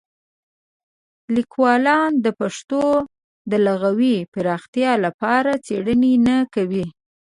[1.35, 2.85] لیکوالان د پښتو
[3.51, 6.85] د لغوي پراختیا لپاره څېړنې نه کوي.